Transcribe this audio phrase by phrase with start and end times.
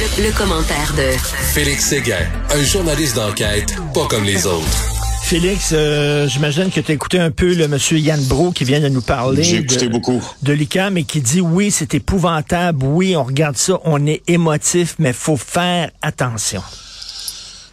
[0.00, 1.10] Le, commentaire de
[1.52, 4.64] Félix Séguin, un journaliste d'enquête pas comme les autres.
[5.22, 8.80] Félix, euh, j'imagine que tu as écouté un peu le monsieur Yann Bro qui vient
[8.80, 9.42] de nous parler.
[9.42, 10.26] J'ai écouté de, beaucoup.
[10.42, 14.94] De l'ICAM et qui dit oui, c'est épouvantable, oui, on regarde ça, on est émotif,
[14.98, 16.62] mais faut faire attention.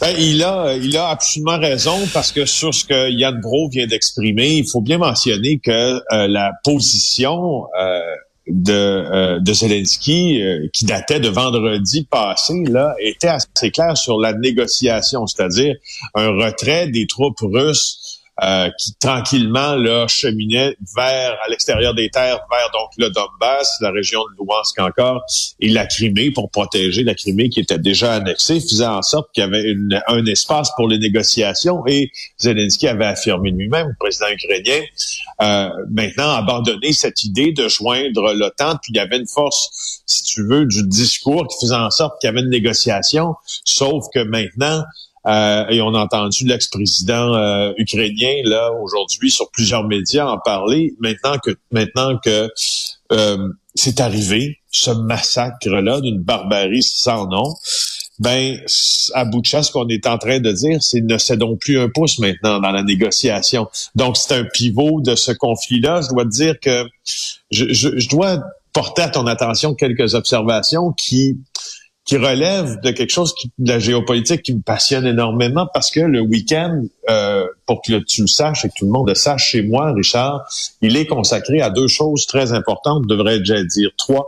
[0.00, 3.88] Ben, il a, il a absolument raison parce que sur ce que Yann Bro vient
[3.88, 8.00] d'exprimer, il faut bien mentionner que euh, la position euh,
[8.48, 14.18] de, euh, de Zelensky, euh, qui datait de vendredi passé, là, était assez claire sur
[14.18, 15.76] la négociation, c'est-à-dire
[16.14, 18.11] un retrait des troupes russes
[18.42, 23.90] euh, qui tranquillement là cheminait vers à l'extérieur des terres vers donc le Donbass, la
[23.90, 25.22] région de Louhansk encore
[25.60, 29.42] et la Crimée pour protéger la Crimée qui était déjà annexée, faisant en sorte qu'il
[29.42, 31.82] y avait une, un espace pour les négociations.
[31.86, 34.80] Et Zelensky avait affirmé lui-même, le président ukrainien,
[35.40, 40.24] euh, maintenant abandonner cette idée de joindre l'OTAN, puis il y avait une force, si
[40.24, 44.20] tu veux, du discours qui faisait en sorte qu'il y avait une négociation, sauf que
[44.20, 44.82] maintenant
[45.26, 50.94] euh, et on a entendu l'ex-président euh, ukrainien là aujourd'hui sur plusieurs médias en parler.
[50.98, 52.48] Maintenant que maintenant que
[53.12, 57.54] euh, c'est arrivé, ce massacre-là d'une barbarie sans nom,
[58.18, 58.58] ben
[59.14, 61.78] à bout de chasse, ce qu'on est en train de dire, c'est ne cédons plus
[61.78, 63.68] un pouce maintenant dans la négociation.
[63.94, 66.00] Donc c'est un pivot de ce conflit-là.
[66.02, 66.84] Je dois te dire que
[67.50, 68.42] je, je, je dois
[68.72, 71.38] porter à ton attention quelques observations qui
[72.04, 76.00] qui relève de quelque chose qui, de la géopolitique qui me passionne énormément parce que
[76.00, 79.50] le week-end, euh, pour que tu le saches et que tout le monde le sache
[79.50, 80.42] chez moi, Richard,
[80.80, 84.26] il est consacré à deux choses très importantes, devrais déjà dire trois.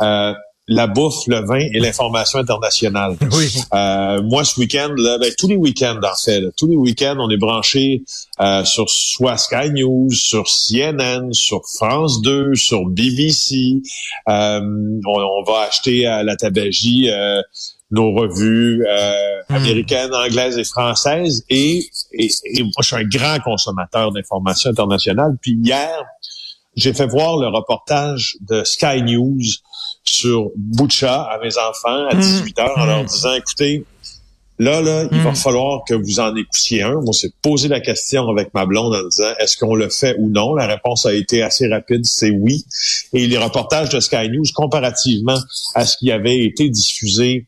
[0.00, 0.32] Euh,
[0.70, 3.16] la bouffe, le vin et l'information internationale.
[3.32, 3.48] Oui.
[3.72, 7.30] Euh, moi, ce week-end, là, ben, tous les week-ends, en fait, tous les week-ends, on
[7.30, 8.02] est branché
[8.40, 13.82] euh, sur soit Sky News, sur CNN, sur France 2, sur BBC.
[14.28, 14.60] Euh,
[15.06, 17.40] on, on, va acheter à la tabagie euh,
[17.90, 19.12] nos revues euh,
[19.48, 19.54] mm.
[19.54, 21.44] américaines, anglaises et françaises.
[21.48, 25.36] Et, et, et, moi, je suis un grand consommateur d'informations internationales.
[25.40, 26.04] Puis hier,
[26.76, 29.40] j'ai fait voir le reportage de Sky News
[30.04, 33.84] sur Butcha à mes enfants à 18 heures en leur disant, écoutez,
[34.60, 37.00] là, là, il va falloir que vous en écoutiez un.
[37.06, 40.28] On s'est posé la question avec ma blonde en disant, est-ce qu'on le fait ou
[40.28, 40.54] non?
[40.54, 42.64] La réponse a été assez rapide, c'est oui.
[43.14, 45.38] Et les reportages de Sky News, comparativement
[45.74, 47.46] à ce qui avait été diffusé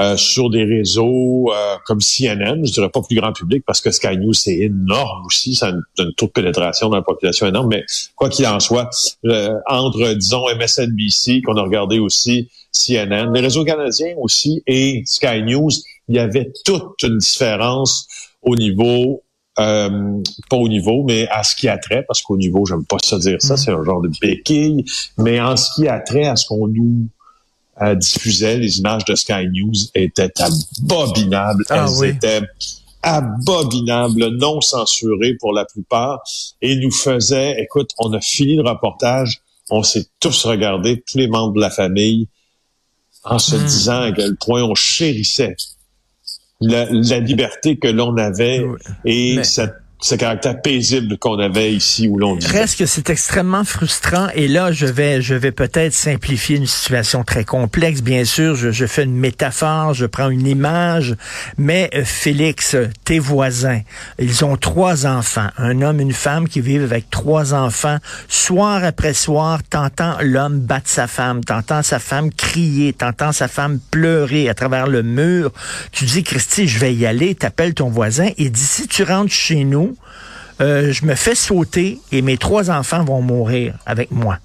[0.00, 3.90] euh, sur des réseaux euh, comme CNN, je dirais pas plus grand public parce que
[3.90, 7.46] Sky News c'est énorme aussi, ça a une, une taux de pénétration dans la population
[7.46, 7.84] énorme, mais
[8.14, 8.90] quoi qu'il en soit,
[9.24, 15.42] euh, entre disons MSNBC qu'on a regardé aussi, CNN, les réseaux canadiens aussi et Sky
[15.42, 15.70] News,
[16.08, 18.06] il y avait toute une différence
[18.42, 19.22] au niveau
[19.58, 22.98] euh, pas au niveau, mais à ce qui a trait, parce qu'au niveau, j'aime pas
[23.02, 24.84] ça dire ça, c'est un genre de béquille,
[25.16, 27.08] mais en ce qui a trait à ce qu'on nous
[27.80, 30.30] euh, diffusait, les images de Sky News étaient
[30.82, 31.64] abominables.
[31.70, 32.08] Ah, Elles oui.
[32.08, 32.42] étaient
[33.02, 36.22] abominables, non censurées pour la plupart,
[36.60, 39.40] et nous faisaient, écoute, on a fini le reportage,
[39.70, 42.28] on s'est tous regardés, tous les membres de la famille,
[43.24, 43.64] en se Hmm.
[43.64, 45.56] disant à quel point on chérissait
[46.60, 48.78] la, la liberté que l'on avait Oui.
[49.04, 52.60] et Mais- cette, ce caractère paisible qu'on avait ici où l'on vivait.
[52.60, 54.28] Reste que c'est extrêmement frustrant.
[54.34, 58.54] Et là je vais je vais peut-être simplifier une situation très complexe bien sûr.
[58.56, 61.16] Je, je fais une métaphore je prends une image.
[61.56, 63.80] Mais euh, Félix tes voisins
[64.18, 65.48] ils ont trois enfants.
[65.56, 67.96] Un homme une femme qui vivent avec trois enfants.
[68.28, 71.42] Soir après soir t'entends l'homme battre sa femme.
[71.42, 72.92] T'entends sa femme crier.
[72.92, 75.52] T'entends sa femme pleurer à travers le mur.
[75.90, 77.34] Tu dis Christy je vais y aller.
[77.34, 78.28] T'appelles ton voisin.
[78.36, 79.85] Et d'ici tu rentres chez nous
[80.60, 84.38] euh, je me fais sauter et mes trois enfants vont mourir avec moi.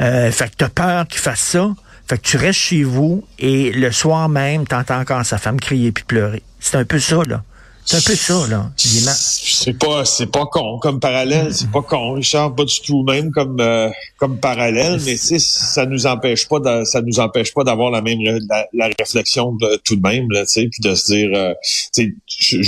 [0.00, 1.70] Euh, fait que t'as peur qu'ils fassent ça.
[2.08, 5.92] Fait que tu restes chez vous et le soir même, t'entends encore sa femme crier
[5.92, 6.42] puis pleurer.
[6.60, 7.42] C'est un peu ça, là.
[7.86, 8.70] C'est un peu ça, là.
[8.76, 13.30] C'est pas, c'est pas con comme parallèle, c'est pas con, Richard, pas du tout même
[13.30, 13.88] comme euh,
[14.18, 18.18] comme parallèle, mais tu ça nous empêche pas, ça nous empêche pas d'avoir la même
[18.72, 21.54] la, réflexion de, tout de même, là, tu sais, puis de se dire, euh,
[21.94, 22.16] tu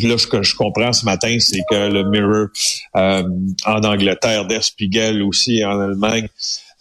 [0.07, 2.47] là ce que je comprends ce matin, c'est que le Mirror
[2.97, 3.23] euh,
[3.67, 6.29] en Angleterre, Der Spiegel aussi en Allemagne.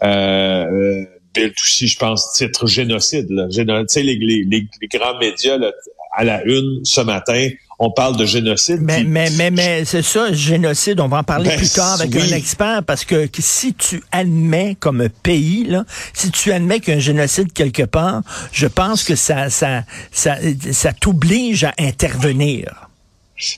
[0.04, 3.30] Euh, euh, Bild aussi, je pense, titre génocide.
[3.30, 3.48] Là.
[3.88, 5.72] Sais, les, les, les, les grands médias là,
[6.16, 8.80] à la une ce matin, on parle de génocide.
[8.82, 11.94] Mais, puis- mais, mais, mais c'est ça, génocide, on va en parler Ben, plus tard
[12.02, 12.22] avec oui.
[12.34, 15.84] un expert, parce que si tu admets comme pays, là,
[16.14, 18.22] si tu admets qu'il y a un génocide quelque part,
[18.52, 20.38] je pense que ça, ça, ça,
[20.72, 22.87] ça t'oblige à intervenir.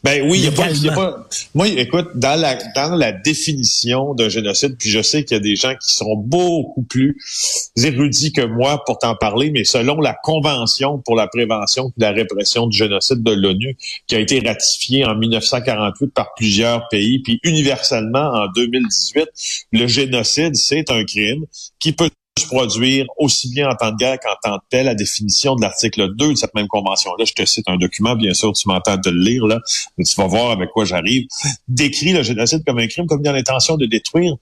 [0.03, 4.75] Ben oui, il y a pas, Moi, écoute, dans la dans la définition d'un génocide,
[4.77, 7.15] puis je sais qu'il y a des gens qui sont beaucoup plus
[7.77, 12.11] érudits que moi pour t'en parler, mais selon la Convention pour la prévention et la
[12.11, 13.77] répression du génocide de l'ONU,
[14.07, 19.27] qui a été ratifiée en 1948 par plusieurs pays, puis universellement en 2018,
[19.71, 21.45] le génocide, c'est un crime
[21.79, 24.83] qui peut se produire aussi bien en temps de guerre qu'en temps de paix.
[24.83, 28.33] La définition de l'article 2 de cette même convention-là, je te cite un document, bien
[28.33, 29.59] sûr, tu m'entends de le lire, là,
[29.97, 31.27] mais tu vas voir avec quoi j'arrive,
[31.67, 34.35] décrit le génocide comme un crime comme dans l'intention de détruire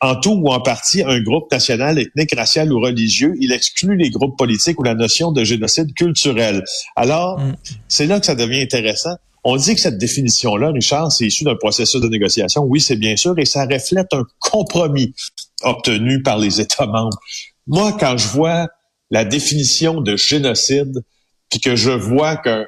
[0.00, 3.34] en tout ou en partie un groupe national, ethnique, racial ou religieux.
[3.38, 6.64] Il exclut les groupes politiques ou la notion de génocide culturel.
[6.96, 7.56] Alors, mm.
[7.88, 9.16] c'est là que ça devient intéressant.
[9.44, 12.62] On dit que cette définition-là, Richard, c'est issu d'un processus de négociation.
[12.62, 15.14] Oui, c'est bien sûr, et ça reflète un compromis
[15.62, 17.18] obtenu par les États membres.
[17.66, 18.68] Moi, quand je vois
[19.10, 21.02] la définition de génocide,
[21.50, 22.66] puis que je vois que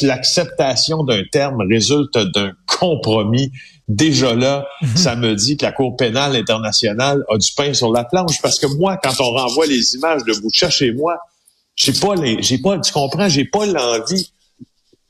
[0.00, 3.50] l'acceptation d'un terme résulte d'un compromis,
[3.88, 4.96] déjà là, mhm.
[4.96, 8.40] ça me dit que la Cour pénale internationale a du pain sur la planche.
[8.40, 11.18] Parce que moi, quand on renvoie les images de Boucha chez moi,
[11.74, 14.32] j'ai pas les, j'ai pas, tu comprends, j'ai pas l'envie,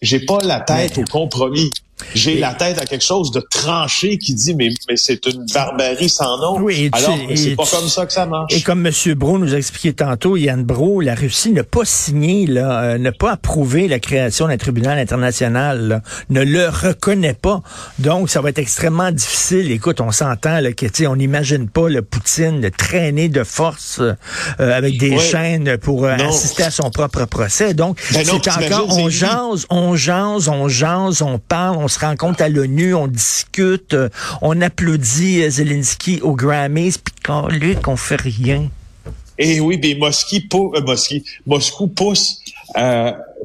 [0.00, 1.70] j'ai pas la tête au compromis.
[2.14, 6.08] J'ai la tête à quelque chose de tranché qui dit mais, mais c'est une barbarie
[6.08, 6.60] sans nom.
[6.60, 8.54] Oui, Alors c'est pas comme ça que ça marche.
[8.54, 8.92] Et comme M.
[9.14, 13.12] Bro nous a expliqué tantôt, Yann Bro, la Russie n'a pas signé, là, euh, n'a
[13.12, 17.62] pas approuvé la création d'un tribunal international, ne le reconnaît pas.
[17.98, 19.70] Donc ça va être extrêmement difficile.
[19.70, 24.14] Écoute, on s'entend là, que on n'imagine pas le Poutine de traîner de force euh,
[24.58, 27.74] avec des chaînes pour euh, assister à son propre procès.
[27.74, 32.42] Donc ben c'est encore on jase, on jase, on jase, on parle, on se rencontre
[32.42, 34.08] à l'ONU, on discute, euh,
[34.40, 38.68] on applaudit euh, Zelensky au Grammys, puis quand Luc, on fait rien.
[39.38, 40.96] Eh oui, mais Moscou, euh,
[41.46, 42.40] Moscou pousse,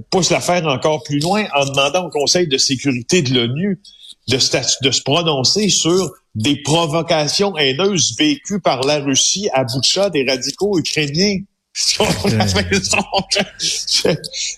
[0.10, 3.80] pousse l'affaire encore plus loin en demandant au Conseil de sécurité de l'ONU
[4.28, 10.78] de, se prononcer sur des provocations haineuses vécues par la Russie à Boutcha des radicaux
[10.78, 11.40] ukrainiens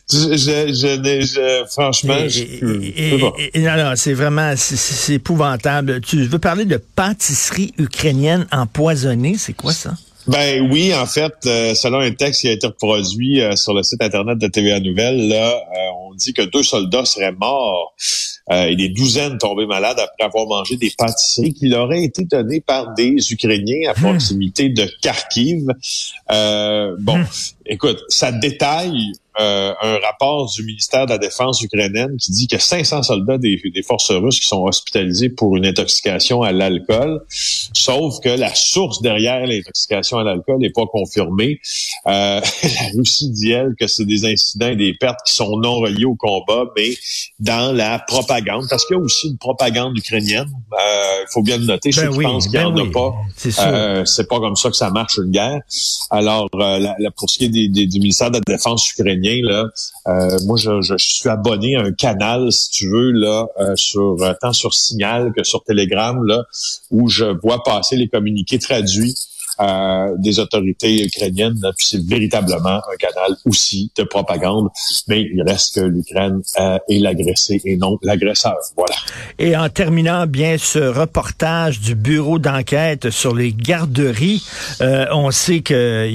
[0.09, 2.15] je, franchement,
[3.55, 5.99] non, non, c'est vraiment, c'est épouvantable.
[5.99, 9.95] Tu veux parler de pâtisserie ukrainienne empoisonnée, c'est quoi ça?
[10.27, 13.81] Ben oui, en fait, euh, selon un texte qui a été reproduit euh, sur le
[13.81, 15.89] site internet de TVA Nouvelle, là, euh,
[16.19, 17.95] dit que deux soldats seraient morts
[18.51, 22.61] et des douzaines tombés malades après avoir mangé des pâtisseries qui leur auraient été données
[22.61, 24.01] par des Ukrainiens à hmm.
[24.01, 25.67] proximité de Kharkiv.
[26.27, 27.25] bon, hmm.
[27.67, 32.57] écoute, ça détaille euh, un rapport du ministère de la Défense ukrainienne qui dit que
[32.57, 38.29] 500 soldats des, forces russes qui sont hospitalisés pour une intoxication à l'alcool, sauf que
[38.29, 41.61] la source derrière l'intoxication à l'alcool n'est pas confirmée.
[42.07, 45.75] Euh, la Russie dit, elle, que c'est des incidents et des pertes qui sont non
[45.75, 46.95] reliés au combat, mais
[47.39, 50.49] dans la propagande, parce qu'il y a aussi une propagande ukrainienne.
[50.73, 51.91] Euh, il faut bien le noter.
[51.91, 54.03] je ben pense qu'il n'y en ben a pas.
[54.05, 55.61] C'est pas comme ça que ça marche une guerre.
[56.09, 59.65] Alors, la, pour ce qui est des, du ministère de la Défense ukrainien, là,
[60.07, 64.33] euh, moi, je, suis abonné à un canal, si tu veux, là, euh, sur euh,
[64.39, 66.43] tant sur Signal que sur Telegram, là,
[66.91, 69.15] où je vois passer les communiqués traduits
[69.61, 71.59] euh, des autorités ukrainiennes.
[71.75, 74.69] puis c'est véritablement un canal aussi de propagande,
[75.09, 78.55] mais il reste que l'Ukraine euh, est l'agressé et non l'agresseur.
[78.77, 78.95] Voilà.
[79.37, 84.43] Et en terminant bien ce reportage du bureau d'enquête sur les garderies,
[84.79, 86.09] euh, on sait que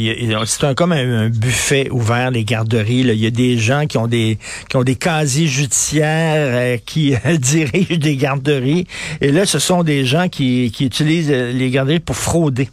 [0.46, 3.00] c'est un, comme un, buffet ouvert les garderies.
[3.00, 4.38] Il y a des gens qui ont des
[4.70, 8.86] qui ont des casiers judiciaires qui dirigent des garderies.
[9.20, 12.70] Et là, ce sont des gens qui, qui utilisent les garderies pour frauder.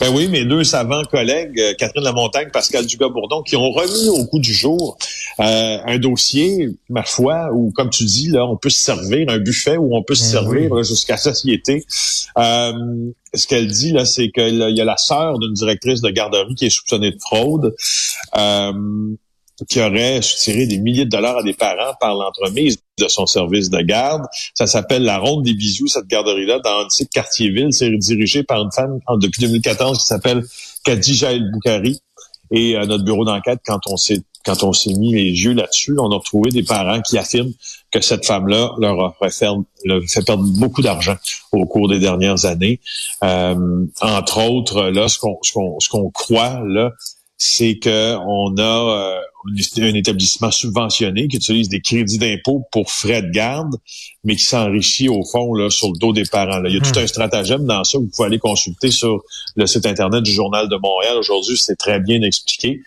[0.00, 4.24] Ben oui, mes deux savants collègues, euh, Catherine Lamontagne, Pascal Dugas-Bourdon, qui ont remis au
[4.24, 4.96] coup du jour
[5.40, 9.38] euh, un dossier, ma foi, où, comme tu dis, là, on peut se servir, un
[9.38, 11.84] buffet où on peut se ben servir jusqu'à satiété.
[12.38, 12.72] Euh,
[13.34, 16.64] ce qu'elle dit, là, c'est qu'il y a la sœur d'une directrice de garderie qui
[16.64, 17.74] est soupçonnée de fraude.
[18.38, 18.72] Euh,
[19.68, 23.70] qui aurait tiré des milliers de dollars à des parents par l'entremise de son service
[23.70, 24.22] de garde.
[24.54, 27.72] Ça s'appelle la Ronde des Bisous, cette garderie-là, dans un site quartier-ville.
[27.72, 30.44] C'est dirigé par une femme depuis 2014 qui s'appelle
[30.84, 32.00] Khadija El Boukari.
[32.52, 35.96] Et euh, notre bureau d'enquête, quand on s'est quand on s'est mis les yeux là-dessus,
[35.98, 37.52] on a retrouvé des parents qui affirment
[37.90, 39.46] que cette femme-là leur a fait,
[40.08, 41.16] fait perdre beaucoup d'argent
[41.52, 42.80] au cours des dernières années.
[43.22, 46.92] Euh, entre autres, là, ce qu'on ce qu'on ce qu'on croit là,
[47.36, 49.20] c'est que on a euh,
[49.78, 53.76] un établissement subventionné qui utilise des crédits d'impôt pour frais de garde,
[54.24, 56.62] mais qui s'enrichit au fond là, sur le dos des parents.
[56.64, 57.02] Il y a tout hmm.
[57.02, 57.98] un stratagème dans ça.
[57.98, 59.22] Vous pouvez aller consulter sur
[59.56, 61.16] le site Internet du Journal de Montréal.
[61.18, 62.82] Aujourd'hui, c'est très bien expliqué.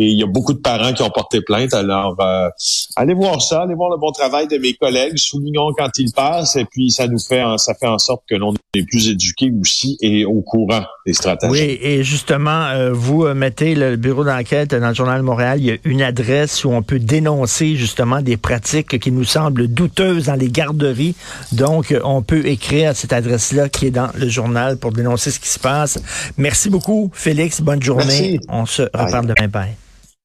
[0.00, 1.74] Et il y a beaucoup de parents qui ont porté plainte.
[1.74, 2.48] Alors, euh,
[2.94, 6.54] allez voir ça, allez voir le bon travail de mes collègues, soulignons quand ils passent,
[6.54, 9.98] et puis ça nous fait, ça fait en sorte que l'on est plus éduqués aussi
[10.00, 11.50] et au courant des stratégies.
[11.50, 15.58] Oui, et justement, euh, vous euh, mettez le bureau d'enquête dans le Journal de Montréal,
[15.60, 19.68] il y a une adresse où on peut dénoncer justement des pratiques qui nous semblent
[19.68, 21.14] douteuses dans les garderies.
[21.52, 25.40] Donc, on peut écrire à cette adresse-là qui est dans le journal pour dénoncer ce
[25.40, 25.98] qui se passe.
[26.36, 27.60] Merci beaucoup, Félix.
[27.60, 28.40] Bonne journée.
[28.48, 29.48] On se reparle demain.
[29.48, 29.87] Bye.